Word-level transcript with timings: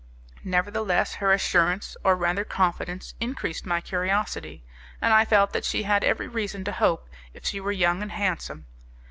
Nevertheless, 0.43 1.13
her 1.21 1.31
assurance, 1.31 1.95
or 2.03 2.15
rather 2.15 2.43
confidence, 2.43 3.13
increased 3.19 3.67
my 3.67 3.81
curiosity, 3.81 4.63
and 4.99 5.13
I 5.13 5.25
felt 5.25 5.53
that 5.53 5.63
she 5.63 5.83
had 5.83 6.03
every 6.03 6.27
reason 6.27 6.63
to 6.63 6.71
hope, 6.71 7.07
if 7.35 7.45
she 7.45 7.59
were 7.59 7.71
young 7.71 8.01
and 8.01 8.11
handsome. 8.11 8.65